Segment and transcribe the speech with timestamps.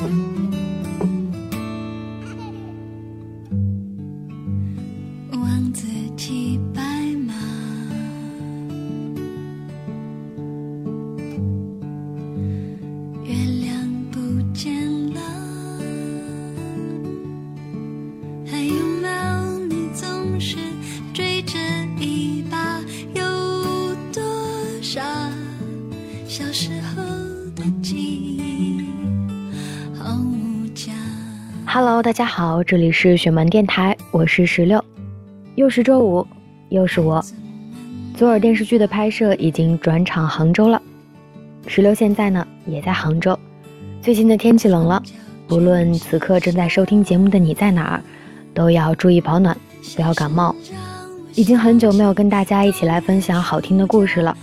[0.00, 0.69] 望
[32.20, 34.84] 大家好，这里是雪蛮电台，我是石榴，
[35.54, 36.26] 又是周五，
[36.68, 37.24] 又是我。
[38.14, 40.82] 左耳电视剧的拍摄已经转场杭州了，
[41.66, 43.38] 石榴现在呢也在杭州。
[44.02, 45.02] 最近的天气冷了，
[45.48, 48.02] 不论此刻正在收听节目的你在哪儿，
[48.52, 49.56] 都要注意保暖，
[49.96, 50.54] 不要感冒。
[51.34, 54.36] 已经很久没有跟大家一起来分享好听的故事了。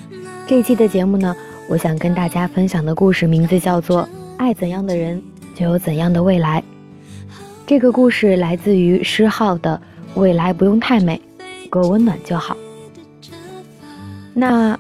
[0.48, 1.36] 这一期的节目呢，
[1.70, 4.02] 我想跟大家分享的故事名字叫做
[4.38, 5.22] 《爱怎样的人，
[5.54, 6.60] 就有怎样的未来》。
[7.68, 9.82] 这个故事来自于诗浩的
[10.20, 11.22] 《未来不用太美，
[11.70, 12.56] 够温暖就好》。
[14.34, 14.80] 那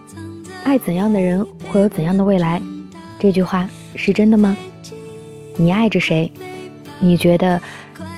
[0.63, 2.61] 爱怎样的人会有怎样的未来？
[3.19, 4.55] 这句话是真的吗？
[5.57, 6.31] 你爱着谁？
[7.01, 7.61] 你觉得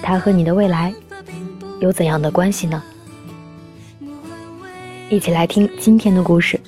[0.04, 0.94] 他和你的未来
[1.80, 2.84] 有怎样的关系呢？
[5.10, 6.60] 一起来听今天的故事。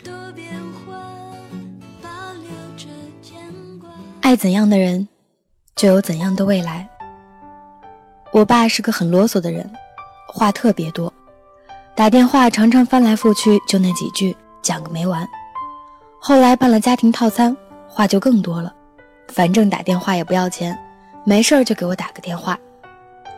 [4.21, 5.07] 爱怎样的人，
[5.75, 6.89] 就有怎样的未来。
[8.33, 9.69] 我爸是个很啰嗦的人，
[10.25, 11.11] 话特别多，
[11.93, 15.27] 打电话常常翻来覆去就那几句，讲个没完。
[16.17, 17.55] 后来办了家庭套餐，
[17.89, 18.73] 话就更多了，
[19.27, 20.77] 反正打电话也不要钱，
[21.25, 22.57] 没事儿就给我打个电话。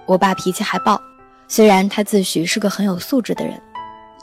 [0.05, 1.01] 我爸脾气还暴，
[1.47, 3.59] 虽然他自诩是个很有素质的人，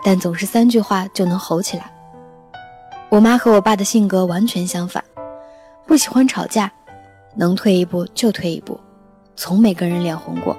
[0.04, 1.90] 但总是三句话就能吼起来。
[3.08, 5.02] 我妈和我爸的性格完全相反，
[5.84, 6.70] 不喜欢吵架，
[7.34, 8.78] 能退一步就退一步。
[9.40, 10.54] 从没跟人脸红过，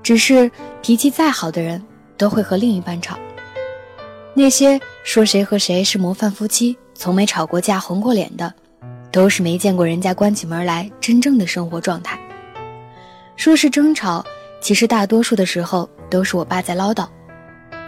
[0.00, 0.48] 只是
[0.80, 1.84] 脾气再好的人
[2.16, 3.18] 都会和另一半吵。
[4.32, 8.54] 那些说谁和谁是模范夫妻，从没吵过架、红过脸的，
[9.10, 12.16] 都是没见过人家关起门来真正的生活状态。
[13.34, 14.24] 说是争吵，
[14.60, 17.08] 其实大多数的时候都是我爸在唠叨，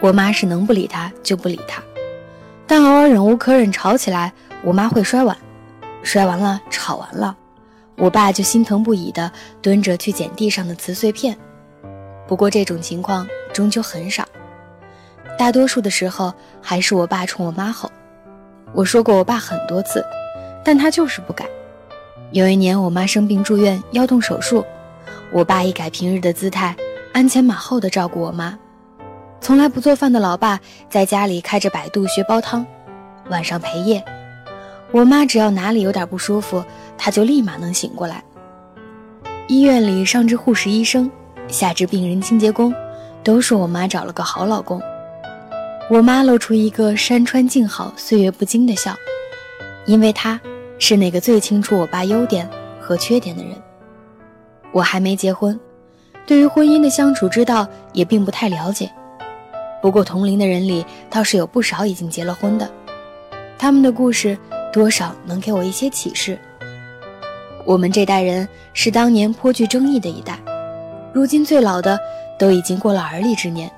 [0.00, 1.80] 我妈是能不理他就不理他。
[2.66, 4.32] 但偶尔忍无可忍吵起来，
[4.64, 5.38] 我妈会摔碗，
[6.02, 7.36] 摔完了吵完了。
[8.02, 9.30] 我爸就心疼不已地
[9.62, 11.38] 蹲着去捡地上的瓷碎片，
[12.26, 14.26] 不过这种情况终究很少，
[15.38, 17.88] 大多数的时候还是我爸冲我妈吼。
[18.72, 20.04] 我说过我爸很多次，
[20.64, 21.46] 但他就是不改。
[22.32, 24.66] 有一年我妈生病住院要动手术，
[25.30, 26.74] 我爸一改平日的姿态，
[27.12, 28.58] 鞍前马后地照顾我妈。
[29.40, 30.58] 从来不做饭的老爸
[30.90, 32.66] 在家里开着百度学煲汤，
[33.30, 34.04] 晚上陪夜。
[34.90, 36.62] 我妈只要哪里有点不舒服，
[36.97, 38.22] 他就立马能醒过来。
[39.48, 41.10] 医院里上至护士、医生，
[41.48, 42.72] 下至病人、清洁工，
[43.22, 44.80] 都说我妈找了个好老公。
[45.91, 48.94] 我妈露出一个山川静好、岁月不惊的笑，
[49.84, 50.41] 因为她
[50.78, 52.48] 是那个最清楚我爸优点
[52.81, 53.52] 和缺点的人。
[54.70, 55.58] 我还没结婚，
[56.26, 58.91] 对于婚姻的相处之道也并不太了解。
[59.82, 62.70] 不过同龄的人里倒是有不少已经结了婚的，
[63.58, 64.38] 他们的故事
[64.72, 66.38] 多少能给我一些启示。
[67.64, 70.38] 我们这代人是当年颇具争议的一代，
[71.12, 71.98] 如今最老的
[72.38, 73.70] 都已经过了而立之年。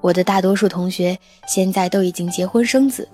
[0.00, 3.08] 我的大多数同学现在都已经结婚生子，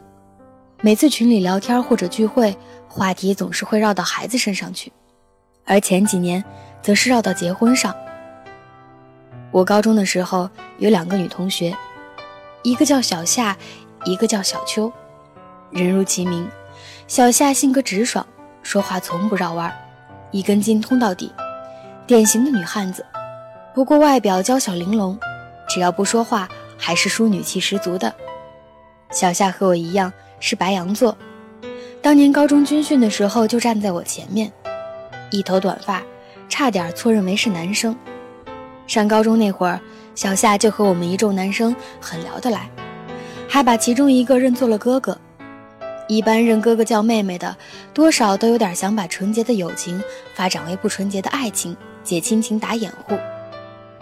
[0.81, 2.57] 每次群里聊天或者聚会，
[2.89, 4.91] 话题总是会绕到孩子身上去，
[5.65, 6.43] 而前几年
[6.81, 7.95] 则是绕到结婚上。
[9.51, 10.49] 我高中的时候
[10.79, 11.77] 有两个女同学，
[12.63, 13.57] 一个叫小夏，
[14.05, 14.91] 一个叫小秋，
[15.71, 16.49] 人如其名，
[17.07, 18.27] 小夏性格直爽。
[18.67, 19.73] 说话从不绕弯，
[20.33, 21.33] 一根筋通到底，
[22.05, 23.07] 典型的女汉子。
[23.73, 25.17] 不过外表娇小玲珑，
[25.69, 28.13] 只要不说话，还是淑女气十足的。
[29.13, 31.17] 小夏和我一样是白羊座，
[32.03, 34.51] 当年高中军训的时候就站在我前面，
[35.31, 36.03] 一头短发，
[36.49, 37.97] 差点错认为是男生。
[38.89, 39.79] 上高中那会儿，
[40.17, 42.69] 小夏就和我们一众男生很聊得来，
[43.49, 45.17] 还把其中一个认作了哥哥。
[46.09, 47.57] 一般认哥哥叫妹妹的，
[47.93, 50.01] 多少都有点想把纯洁的友情
[50.35, 53.19] 发展为不纯洁的爱情，借亲情打掩护。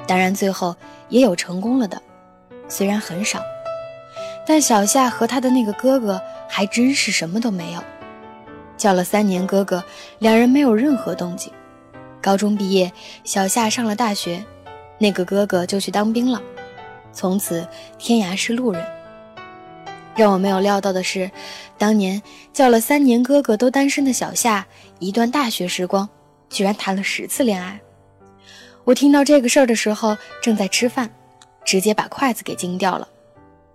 [0.07, 0.77] 当然，最后
[1.09, 2.01] 也有成功了的，
[2.69, 3.41] 虽然很少。
[4.47, 7.83] 但小夏和他的那个哥哥还真是什么都没有，
[8.77, 9.83] 叫了三年哥哥，
[10.19, 11.51] 两人没有任何动静。
[12.21, 12.93] 高中毕业，
[13.25, 14.45] 小夏上了大学，
[14.99, 16.43] 那个哥哥就去当兵了，
[17.11, 17.67] 从此
[17.97, 18.85] 天涯是路人。
[20.15, 21.31] 让我没有料到的是，
[21.77, 22.23] 当年
[22.53, 24.67] 叫了三年哥哥都单身的小夏，
[24.99, 26.09] 一段大学时光
[26.49, 27.81] 居然谈了十次恋爱。
[28.85, 31.11] 我听到这个事儿的时候正在吃饭，
[31.65, 33.09] 直接把筷子给惊掉了。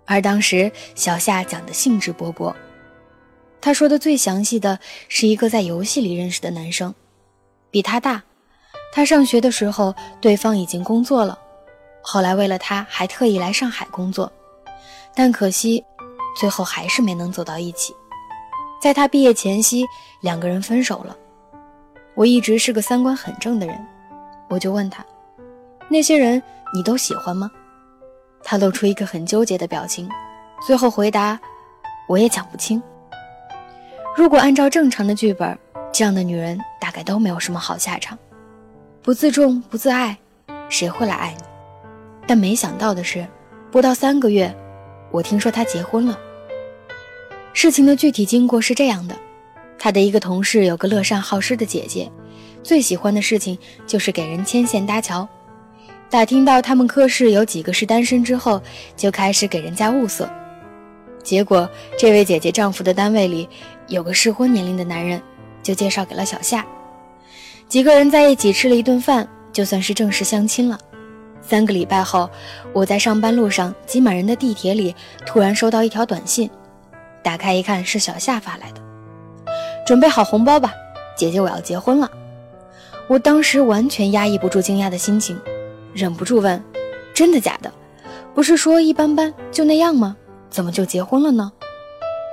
[0.06, 2.54] 而当时小夏讲的兴致勃勃，
[3.60, 6.94] 他说的最详细的是一个在游戏里认识的男生，
[7.70, 8.22] 比他大。
[8.92, 11.38] 他上学的时候，对方已经工作了，
[12.02, 14.32] 后来为了他还特意来上海工作，
[15.14, 15.84] 但可惜，
[16.36, 17.94] 最后还是没能走到一起。
[18.80, 19.86] 在他毕业前夕，
[20.20, 21.16] 两个人分手了。
[22.14, 23.78] 我一直是个三观很正的人，
[24.48, 25.04] 我就问他
[25.88, 26.42] ：“那些人
[26.74, 27.50] 你都喜欢吗？”
[28.42, 30.08] 他露出一个很纠结的表情，
[30.66, 31.38] 最后回答
[32.08, 32.82] ：“我也讲不清。”
[34.16, 35.56] 如果按照正常的剧本，
[35.92, 38.18] 这样的女人大概都没有什么好下场。
[39.02, 40.16] 不自重、不自爱，
[40.68, 41.42] 谁会来爱你？
[42.26, 43.26] 但没想到的是，
[43.70, 44.54] 不到三个月，
[45.10, 46.18] 我听说他结婚了。
[47.52, 49.16] 事情的具体经过是这样的：
[49.78, 52.10] 他的一个同事有个乐善好施的姐姐，
[52.62, 55.28] 最喜欢的事情就是给人牵线搭桥。
[56.08, 58.60] 打听到他们科室有几个是单身之后，
[58.96, 60.28] 就开始给人家物色。
[61.22, 61.68] 结果，
[61.98, 63.48] 这位姐姐丈夫的单位里
[63.88, 65.20] 有个适婚年龄的男人，
[65.62, 66.64] 就介绍给了小夏。
[67.68, 70.78] 几个人在一起吃了一顿饭，就算是正式相亲了。
[71.42, 72.30] 三个礼拜后，
[72.72, 74.94] 我在上班路上挤满人的地铁里，
[75.26, 76.48] 突然收到一条短信，
[77.22, 78.80] 打开一看是小夏发来的
[79.84, 80.72] ：“准备好红包吧，
[81.16, 82.10] 姐姐我要结婚了。”
[83.08, 85.36] 我当时完全压抑不住惊讶的心情，
[85.92, 86.62] 忍不住问
[87.12, 87.72] ：“真的假的？
[88.32, 90.16] 不是说一般般就那样吗？
[90.48, 91.50] 怎么就结婚了呢？”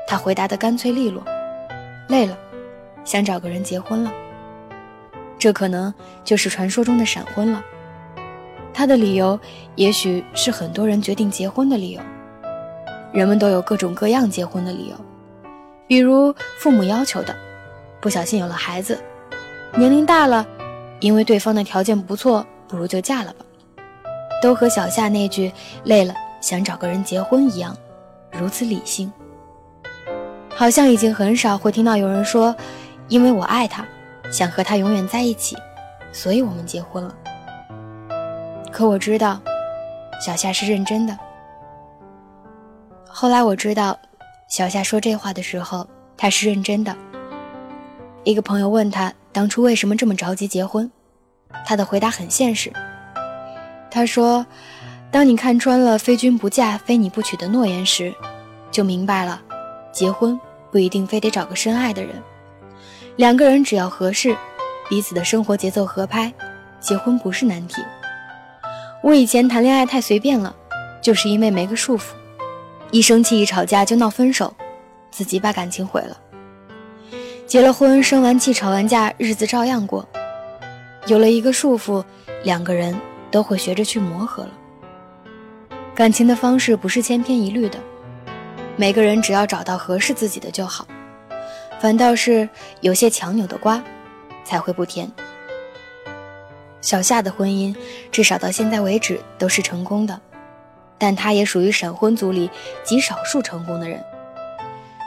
[0.08, 1.24] 他回答的干脆利落
[2.08, 2.38] ：“累了，
[3.04, 4.12] 想找个人结婚了。”
[5.40, 5.94] 这可能
[6.24, 7.64] 就是传说中的闪婚了。
[8.78, 9.40] 他的理由
[9.74, 12.02] 也许是很多人决定结婚的理由。
[13.12, 14.96] 人们都有各种各样结婚的理由，
[15.88, 17.36] 比如父母要求的，
[18.00, 19.02] 不小心有了孩子，
[19.76, 20.46] 年龄大了，
[21.00, 23.44] 因为对方的条件不错，不如就嫁了吧。
[24.44, 25.52] 都和小夏那句
[25.86, 27.76] “累了想找个人结婚”一样，
[28.32, 29.12] 如此理性。
[30.50, 32.56] 好像已经很少会听到有人说
[33.10, 33.84] ：“因为我爱他。”
[34.30, 35.58] 想和他永远在一起，
[36.12, 37.16] 所以我们结婚了。
[38.78, 39.42] 可我知道，
[40.24, 41.18] 小夏是认真的。
[43.08, 43.98] 后来我知道，
[44.48, 46.96] 小夏说这话的时候，他是认真的。
[48.24, 50.92] 一个朋友问他当初为什么这么着急结婚，
[51.66, 52.72] 他的回答很现实。
[53.90, 54.46] 他说
[55.10, 58.14] ：“当你看穿了‘非君不嫁，非你不娶’的诺言时，
[58.70, 59.42] 就明白了，
[59.92, 60.40] 结婚
[60.72, 62.14] 不一定非得找个深爱的人。”
[63.18, 64.38] 两个人只要合适，
[64.88, 66.32] 彼此的生活节奏合拍，
[66.80, 67.82] 结婚不是难题。
[69.08, 70.54] 我以前谈恋爱太随便了，
[71.02, 72.08] 就是因为没个束缚，
[72.92, 74.54] 一生气一吵架就闹分手，
[75.10, 76.18] 自己把感情毁了。
[77.46, 80.06] 结了婚，生完气吵完架，日子照样过。
[81.06, 82.04] 有了一个束缚，
[82.44, 82.94] 两个人
[83.32, 84.52] 都会学着去磨合了。
[85.96, 87.80] 感情的方式不是千篇一律的，
[88.76, 90.86] 每个人只要找到合适自己的就好。
[91.80, 92.50] 反倒是
[92.82, 93.82] 有些强扭的瓜，
[94.44, 95.10] 才会不甜。
[96.82, 97.76] 小夏的婚姻
[98.12, 100.20] 至少到现在为止都是成功的，
[100.98, 102.50] 但她也属于闪婚族里
[102.84, 104.04] 极少数成功的人。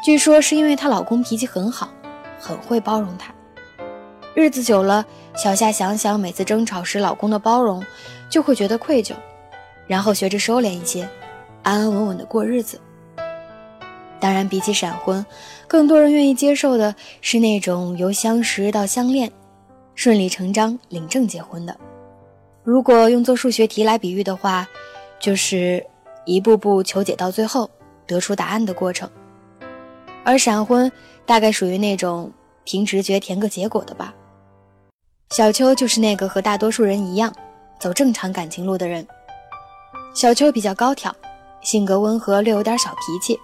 [0.04, 1.90] 据说是因为她老公脾气很好，
[2.38, 3.32] 很会包容她。
[4.34, 7.84] 日子久了，小夏想想每次争吵时老公的包容，
[8.28, 9.12] 就会觉得愧疚，
[9.86, 11.08] 然后学着收敛一些，
[11.62, 12.80] 安安稳稳的过日子。
[14.20, 15.24] 当然，比起闪婚，
[15.66, 19.32] 更多人愿意接受的是那种由相识到相恋，
[20.00, 21.76] 顺理成章领证结婚的。
[22.64, 24.66] 如果用做数学题来比喻的话，
[25.18, 25.86] 就是
[26.24, 27.68] 一步步求解到最后
[28.06, 29.06] 得出答案的过程。
[30.24, 30.90] 而闪婚
[31.26, 32.32] 大概属于那种
[32.64, 34.14] 凭直觉填个结果的吧。
[35.32, 37.30] 小秋就是那个和大多数人一样
[37.78, 39.06] 走正常感情路的人。
[40.14, 41.14] 小秋比较高挑，
[41.60, 43.38] 性格温和，略有点小脾气。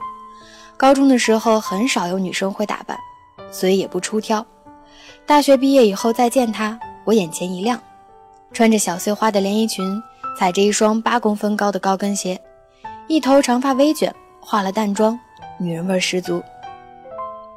[0.79, 2.99] 高中的时候很少有女生会打扮，
[3.53, 4.43] 所以也不出挑。
[5.27, 7.81] 大学毕业以后再见她，我眼前一亮，
[8.53, 10.01] 穿着小碎花的连衣裙，
[10.39, 12.41] 踩着一双八公分高的高跟鞋，
[13.09, 15.19] 一头长发微卷，化了淡妆，
[15.59, 16.41] 女人味十足。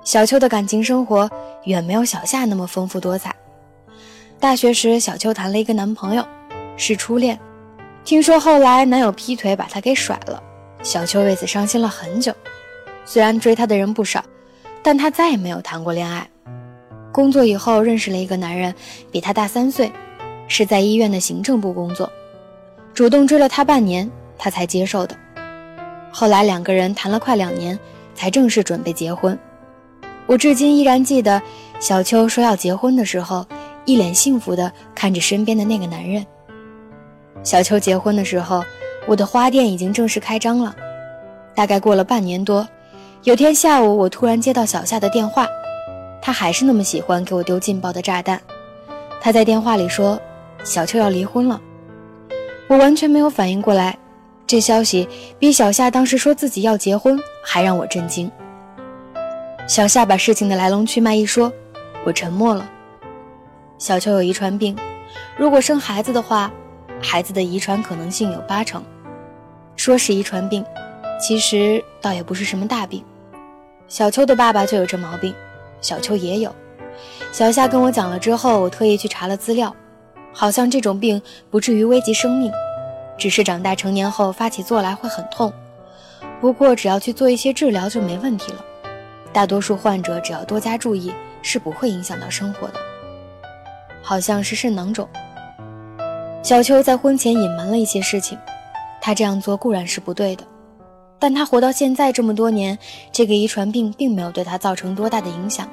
[0.03, 1.29] 小秋的感情生活
[1.65, 3.35] 远没有小夏那么丰富多彩。
[4.39, 6.25] 大学时，小秋谈了一个男朋友，
[6.75, 7.37] 是初恋，
[8.03, 10.41] 听说后来男友劈腿把她给甩了，
[10.81, 12.33] 小秋为此伤心了很久。
[13.05, 14.23] 虽然追她的人不少，
[14.81, 16.27] 但她再也没有谈过恋爱。
[17.11, 18.73] 工作以后认识了一个男人，
[19.11, 19.91] 比她大三岁，
[20.47, 22.09] 是在医院的行政部工作，
[22.93, 25.15] 主动追了她半年，她才接受的。
[26.11, 27.77] 后来两个人谈了快两年，
[28.15, 29.37] 才正式准备结婚。
[30.25, 31.41] 我至今依然记得，
[31.79, 33.45] 小秋说要结婚的时候，
[33.85, 36.25] 一脸幸福地看着身边的那个男人。
[37.41, 38.63] 小秋结婚的时候，
[39.07, 40.75] 我的花店已经正式开张了。
[41.55, 42.67] 大概过了半年多，
[43.23, 45.47] 有天下午，我突然接到小夏的电话，
[46.21, 48.41] 他还是那么喜欢给我丢劲爆的炸弹。
[49.21, 50.19] 他在电话里说，
[50.63, 51.59] 小秋要离婚了。
[52.67, 53.97] 我完全没有反应过来，
[54.45, 55.07] 这消息
[55.37, 58.31] 比小夏当时说自己要结婚还让我震惊。
[59.67, 61.51] 小夏把事情的来龙去脉一说，
[62.05, 62.69] 我沉默了。
[63.77, 64.75] 小秋有遗传病，
[65.37, 66.51] 如果生孩子的话。
[67.01, 68.83] 孩子的遗传可能性有八成，
[69.77, 70.65] 说是遗传病，
[71.17, 73.01] 其实倒也不是什么大病。
[73.87, 75.33] 小秋的爸爸就有这毛病，
[75.81, 76.53] 小秋也有。
[77.31, 79.75] 小夏跟我讲了之后，我特意去查了资料，
[80.33, 82.51] 好像这种病不至于危及生命，
[83.17, 85.53] 只是长大成年后发起作来会很痛。
[86.41, 88.65] 不过只要去做一些治疗就没问题了。
[89.31, 92.73] 大多数患者只要多加注意，是不会影响到生活的。
[94.01, 95.07] 好像是肾囊肿。
[96.41, 98.37] 小秋在婚前隐瞒了一些事情，
[99.01, 100.43] 他这样做固然是不对的，
[101.19, 102.79] 但他活到现在这么多年，
[103.11, 105.67] 这个遗传病并没有对他造成多大的影响。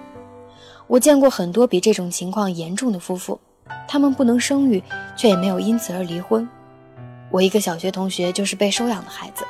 [0.89, 3.41] 我见过很多比这种情况严重的夫妇，
[3.89, 4.83] 他们不能生育，
[5.17, 6.49] 却也没有因此而离婚。
[7.31, 9.45] 我一个小学同学就是被收养的孩子，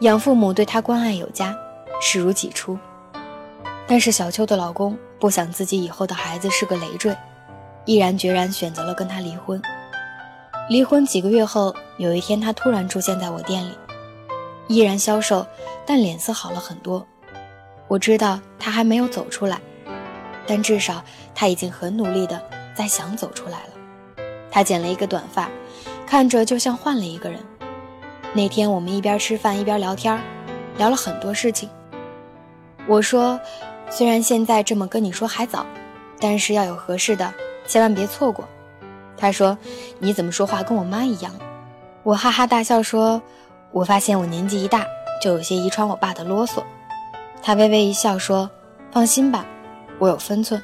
[0.00, 1.56] 养父母对他关爱有加，
[2.00, 2.78] 视如己出。
[3.86, 7.16] 但是小秋的老公不想自己以后的孩子是个累赘，
[7.84, 9.60] 毅然决然选择了跟他离婚。
[10.68, 13.72] 离婚几个月后，有一天他突然出现在我店里，
[14.70, 15.44] 依然消瘦，
[15.84, 17.04] 但脸色好了很多。
[17.88, 19.60] 我知道他还没有走出来，
[20.46, 21.02] 但至少
[21.34, 22.40] 他已经很努力的
[22.72, 24.24] 在想走出来了。
[24.48, 25.50] 他剪了一个短发，
[26.06, 27.40] 看着就像换了一个人。
[28.32, 30.16] 那天我们一边吃饭一边聊天，
[30.78, 31.68] 聊了很多事情。
[32.86, 33.40] 我说，
[33.90, 35.66] 虽然现在这么跟你说还早，
[36.20, 37.34] 但是要有合适的，
[37.66, 38.48] 千万别错过。
[39.16, 39.58] 他说
[39.98, 41.34] ：“你怎么说话跟我妈一样？”
[42.04, 43.20] 我哈哈大笑说
[43.72, 44.86] ：“我发现我年纪一大，
[45.22, 46.62] 就有些遗传我爸的啰嗦。”
[47.42, 48.50] 他微微一笑说
[48.92, 49.46] ：“放心吧，
[49.98, 50.62] 我有分寸。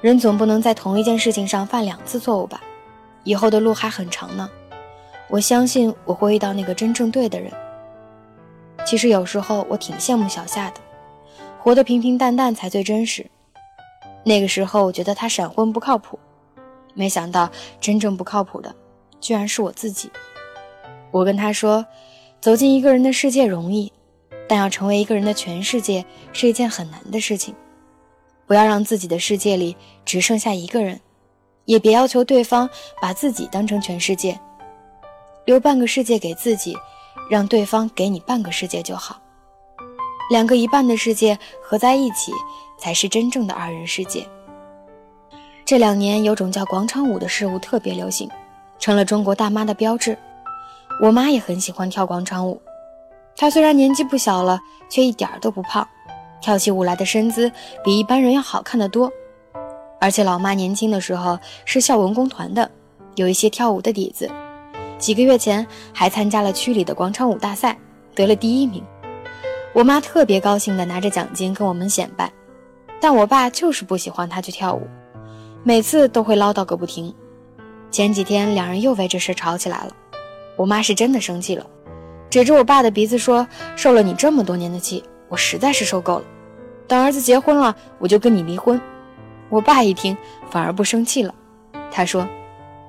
[0.00, 2.60] 人总不能在同一件事情上犯两次错误吧？
[3.22, 4.50] 以后的路还很长呢。
[5.28, 7.50] 我相信我会遇到那个真正对的人。
[8.84, 10.80] 其实有时候我挺羡慕小夏的，
[11.58, 13.24] 活得平平淡淡才最真实。
[14.24, 16.18] 那个时候我觉得他闪婚不靠谱。”
[16.96, 17.50] 没想到
[17.80, 18.72] 真正不靠谱的，
[19.20, 20.10] 居然是我自己。
[21.10, 21.84] 我跟他说，
[22.44, 23.90] 走进一个人的世界容易，
[24.46, 27.54] 但要成为一个人的全世界是一件很难的事情。
[28.46, 29.74] 不要让自己的世界里
[30.04, 31.00] 只剩下一个人，
[31.64, 32.68] 也别要求对方
[33.00, 34.38] 把自己当成全世界。
[35.46, 36.76] 留半个世界给自己，
[37.30, 39.18] 让对方给你半个世界就好。
[40.28, 42.30] 两个一半的世界合在一起，
[42.78, 44.28] 才是真正的二人世界。
[45.64, 48.28] 这两年有种叫广场舞的事物特别流行，
[48.78, 50.18] 成了中国大妈的标志。
[51.00, 52.60] 我妈也很喜欢跳广场舞，
[53.36, 55.86] 她虽然年纪不小了，却一点儿都不胖，
[56.40, 57.50] 跳起舞来的身姿
[57.82, 59.10] 比一般人要好看得多。
[60.00, 62.70] 而且老妈年轻的时候是校文工团的，
[63.16, 64.30] 有一些跳舞的底子。
[64.98, 67.76] 几个月前还参加了区里的广场舞大赛，
[68.14, 68.82] 得了第一名。
[69.72, 72.32] 我妈特别高兴地拿着奖金跟我们显摆，
[73.00, 74.86] 但我爸就是不喜欢她去跳舞。
[75.64, 77.12] 每次都会唠叨个不停，
[77.90, 79.92] 前几天两人又为这事吵起来了。
[80.56, 81.66] 我妈是真的生气了，
[82.30, 83.46] 指着我爸的鼻子说
[83.76, 86.24] ：“受了你这么多年的气，我实在是受够了。
[86.86, 88.80] 等儿子结婚了，我就跟你离婚。”
[89.50, 90.16] 我爸一听
[90.50, 91.34] 反而不生气了，
[91.90, 92.26] 他说：“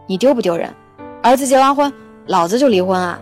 [0.07, 0.73] 你丢不丢人？
[1.21, 1.91] 儿子结完婚，
[2.27, 3.19] 老子就离婚啊！”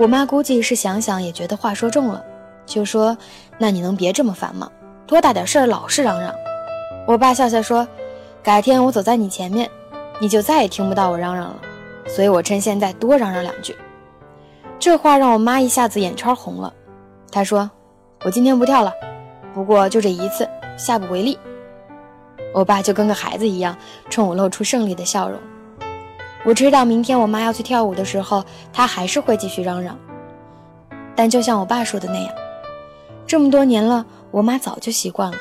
[0.00, 2.24] 我妈估计是想想也觉得话说重了，
[2.66, 3.16] 就说
[3.58, 4.70] ：“那你能别这么烦吗？
[5.06, 6.34] 多大点事儿老是嚷嚷。”
[7.06, 7.86] 我爸笑笑说。
[8.42, 9.70] 改天我走在你前面，
[10.20, 11.56] 你就再也听不到我嚷嚷了。
[12.06, 13.76] 所以我趁现在多嚷嚷两句。
[14.78, 16.72] 这话让我妈一下子眼圈红了。
[17.30, 17.70] 她说
[18.24, 18.92] ：“我今天不跳了，
[19.54, 21.38] 不过就这一次，下不为例。”
[22.52, 23.76] 我爸就跟个孩子一样，
[24.08, 25.38] 冲我露出胜利的笑容。
[26.44, 29.98] 我知道明天我妈要去跳舞的时候，她还是会继续嚷嚷。
[31.16, 32.34] 但就像我爸说的那样，
[33.26, 35.36] 这么多年了，我妈早就习惯了。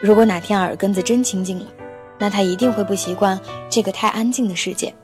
[0.00, 1.66] 如果哪天耳根子真清净了，
[2.18, 3.38] 那她一定会不习惯
[3.68, 4.94] 这个太安静的世界。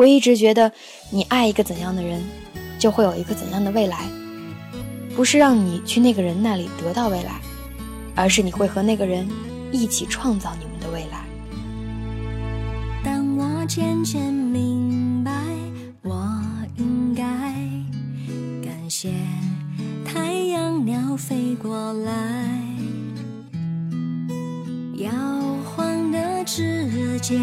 [0.00, 0.72] 我一直觉得，
[1.10, 2.22] 你爱一个怎样的人，
[2.78, 4.08] 就会有一个怎样的未来。
[5.14, 7.38] 不是让你去那个人那里得到未来，
[8.14, 9.28] 而是你会和那个人
[9.70, 11.26] 一起创造你们的未来。
[13.04, 15.30] 当我渐渐明白，
[16.00, 16.26] 我
[16.78, 17.22] 应该
[18.64, 19.10] 感谢
[20.02, 22.48] 太阳鸟飞过来。
[24.96, 25.10] 摇
[25.76, 27.38] 晃的指尖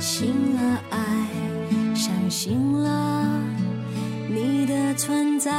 [0.00, 0.60] 信了
[0.90, 0.98] 爱，
[1.94, 3.40] 相信了
[4.28, 5.50] 你的存在。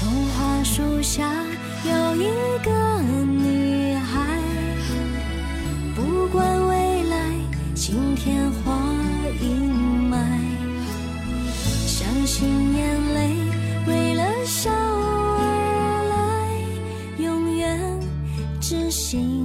[0.00, 1.30] 童话树下
[1.84, 2.24] 有一
[2.64, 2.70] 个
[3.02, 4.40] 女孩，
[5.94, 7.16] 不管未来
[7.74, 8.72] 晴天或
[9.40, 9.70] 阴
[10.10, 10.16] 霾，
[11.86, 13.36] 相信眼泪
[13.86, 15.42] 为了笑而
[16.10, 16.14] 来，
[17.22, 18.00] 永远
[18.60, 19.39] 知心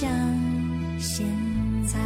[0.00, 0.08] 像
[0.96, 1.26] 现
[1.84, 1.98] 在。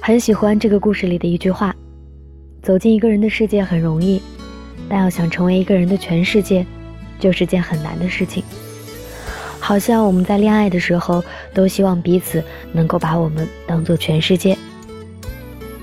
[0.00, 1.72] 很喜欢这个故事里的一句话
[2.64, 4.20] ：“走进一个人的世界很容易，
[4.88, 6.66] 但要想成为一个人的全世界，
[7.20, 8.42] 就是件很难的事情。”
[9.62, 11.22] 好像我们在恋爱的时候，
[11.54, 14.58] 都希望彼此能够把我们当做全世界。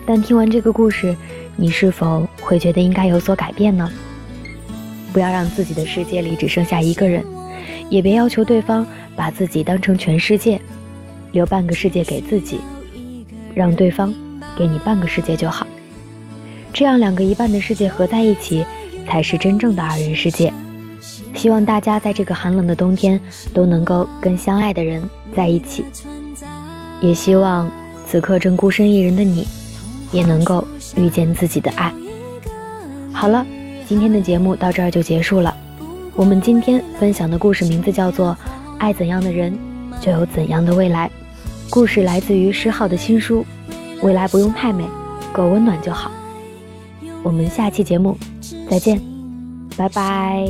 [0.05, 1.15] 但听完这个故事，
[1.55, 3.89] 你是否会觉得应该有所改变呢？
[5.11, 7.23] 不要让自己的世界里只剩下一个人，
[7.89, 10.59] 也别要求对方把自己当成全世界，
[11.31, 12.59] 留半个世界给自己。
[13.53, 14.13] 让对方
[14.57, 15.67] 给你半个世界就好，
[16.71, 18.65] 这样两个一半的世界合在一起，
[19.05, 20.53] 才是真正的二人世界。
[21.35, 23.19] 希望大家在这个寒冷的冬天
[23.53, 25.03] 都能够跟相爱的人
[25.35, 25.83] 在一起，
[27.01, 27.69] 也希望
[28.07, 29.45] 此刻正孤身一人的你，
[30.13, 30.65] 也能够
[30.95, 31.93] 遇见自己的爱。
[33.11, 33.45] 好了，
[33.91, 35.53] 今天的节目到这儿就结束了。
[36.15, 38.29] 我们今天分享的故事名字叫做
[38.77, 39.53] 《爱怎样的人，
[39.99, 41.09] 就有怎样的未来》。
[41.69, 43.45] 故事来自于诗浩的新书
[44.01, 44.85] 《未来不用太美，
[45.33, 46.09] 够温暖就好》。
[47.21, 48.17] 我们下期节目
[48.69, 48.97] 再见，
[49.75, 50.47] 拜拜。